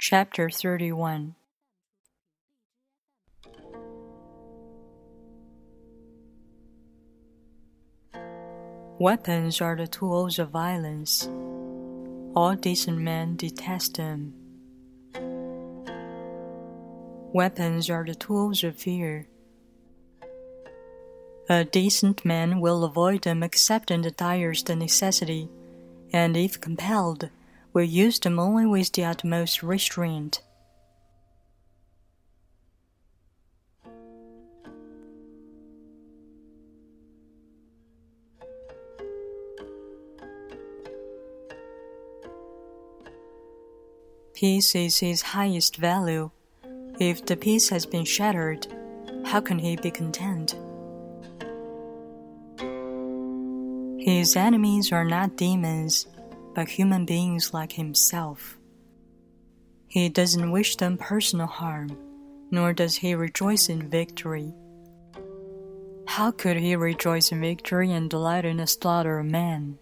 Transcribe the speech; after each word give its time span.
Chapter 0.00 0.48
31 0.48 1.34
Weapons 9.00 9.60
are 9.60 9.74
the 9.74 9.88
tools 9.88 10.38
of 10.38 10.50
violence. 10.50 11.28
All 12.36 12.54
decent 12.54 12.98
men 12.98 13.34
detest 13.34 13.96
them. 13.96 14.34
Weapons 17.34 17.90
are 17.90 18.04
the 18.06 18.14
tools 18.14 18.62
of 18.62 18.76
fear. 18.76 19.26
A 21.50 21.64
decent 21.64 22.24
man 22.24 22.60
will 22.60 22.84
avoid 22.84 23.22
them 23.22 23.42
except 23.42 23.90
in 23.90 24.02
the 24.02 24.12
direst 24.12 24.68
necessity, 24.68 25.48
and 26.12 26.36
if 26.36 26.60
compelled, 26.60 27.30
will 27.78 27.84
use 27.84 28.18
them 28.18 28.40
only 28.40 28.66
with 28.66 28.90
the 28.90 29.04
utmost 29.04 29.62
restraint. 29.62 30.42
Peace 44.34 44.74
is 44.74 44.98
his 44.98 45.22
highest 45.22 45.76
value. 45.76 46.30
If 46.98 47.26
the 47.26 47.36
peace 47.36 47.68
has 47.68 47.86
been 47.86 48.04
shattered, 48.04 48.66
how 49.24 49.40
can 49.40 49.60
he 49.60 49.76
be 49.76 49.92
content? 49.92 50.56
His 54.02 54.34
enemies 54.34 54.90
are 54.90 55.04
not 55.04 55.36
demons, 55.36 56.08
but 56.58 56.68
human 56.68 57.04
beings 57.04 57.54
like 57.54 57.70
himself. 57.70 58.58
He 59.86 60.08
doesn't 60.08 60.50
wish 60.50 60.74
them 60.74 60.98
personal 60.98 61.46
harm, 61.46 61.96
nor 62.50 62.72
does 62.72 62.96
he 62.96 63.14
rejoice 63.14 63.68
in 63.68 63.88
victory. 63.88 64.52
How 66.08 66.32
could 66.32 66.56
he 66.56 66.74
rejoice 66.74 67.30
in 67.30 67.40
victory 67.40 67.92
and 67.92 68.10
delight 68.10 68.44
in 68.44 68.56
the 68.56 68.66
slaughter 68.66 69.20
of 69.20 69.26
men? 69.26 69.78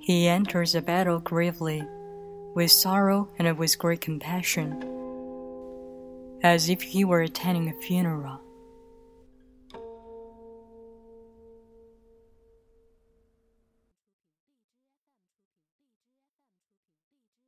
He 0.00 0.26
enters 0.26 0.74
a 0.74 0.82
battle 0.82 1.20
gravely, 1.20 1.84
with 2.56 2.72
sorrow 2.72 3.28
and 3.38 3.56
with 3.56 3.78
great 3.78 4.00
compassion, 4.00 4.82
as 6.42 6.68
if 6.68 6.82
he 6.82 7.04
were 7.04 7.20
attending 7.20 7.68
a 7.68 7.80
funeral. 7.80 8.40